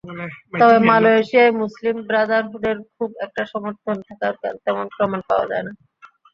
তবে 0.53 0.77
মালয়েশিয়ায় 0.89 1.53
মুসলিম 1.61 1.95
ব্রাদারহুডের 2.09 2.77
খুব 2.95 3.09
একটা 3.25 3.41
সমর্থন 3.51 3.95
থাকার 4.07 4.33
তেমন 4.65 4.85
প্রমাণ 4.95 5.19
পাওয়া 5.29 5.45
যায় 5.51 5.63
না। 5.67 5.71